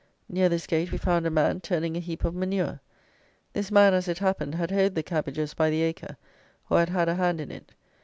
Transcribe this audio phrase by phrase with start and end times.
[0.27, 2.79] Near this gate we found a man turning a heap of manure.
[3.53, 6.17] This man, as it happened, had hoed the cabbages by the acre,
[6.71, 7.71] or had had a hand in it.